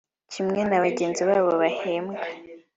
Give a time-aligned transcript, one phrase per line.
[0.31, 2.25] kimwe na bagenzi babo bahembwe